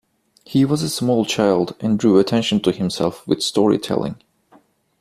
He 0.43 0.65
was 0.65 0.81
a 0.81 0.89
small 0.89 1.25
child 1.25 1.75
and 1.79 1.99
drew 1.99 2.17
attention 2.17 2.59
to 2.61 2.71
himself 2.71 3.21
with 3.27 3.43
storytelling. 3.43 4.15